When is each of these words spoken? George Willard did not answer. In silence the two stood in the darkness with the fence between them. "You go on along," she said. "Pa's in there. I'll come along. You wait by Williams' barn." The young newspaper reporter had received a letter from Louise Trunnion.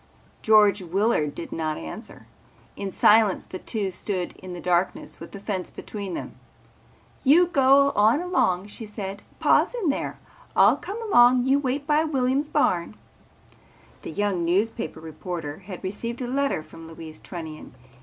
George 0.41 0.81
Willard 0.81 1.35
did 1.35 1.51
not 1.51 1.77
answer. 1.77 2.25
In 2.75 2.89
silence 2.89 3.45
the 3.45 3.59
two 3.59 3.91
stood 3.91 4.33
in 4.37 4.53
the 4.53 4.59
darkness 4.59 5.19
with 5.19 5.31
the 5.31 5.39
fence 5.39 5.69
between 5.69 6.15
them. 6.15 6.39
"You 7.23 7.45
go 7.45 7.91
on 7.95 8.19
along," 8.19 8.65
she 8.65 8.87
said. 8.87 9.21
"Pa's 9.37 9.75
in 9.75 9.89
there. 9.89 10.17
I'll 10.55 10.77
come 10.77 10.99
along. 11.03 11.45
You 11.45 11.59
wait 11.59 11.85
by 11.85 12.03
Williams' 12.03 12.49
barn." 12.49 12.95
The 14.01 14.09
young 14.09 14.43
newspaper 14.43 14.99
reporter 14.99 15.59
had 15.59 15.83
received 15.83 16.19
a 16.23 16.27
letter 16.27 16.63
from 16.63 16.87
Louise 16.87 17.19
Trunnion. 17.19 17.75